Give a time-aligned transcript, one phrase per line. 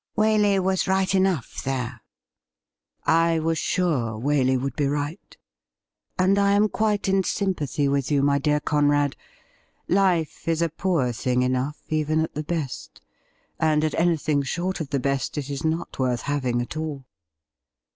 [0.17, 2.01] Waley was right enough there.''
[3.27, 5.37] I was sure Waley would be right,
[6.17, 9.15] and I am quite in sympathy vrith you, my dear Conrad.
[9.87, 12.99] Life is a poor thing enough, even at the best;
[13.59, 17.05] and at anything short of the best it is not worth having at all.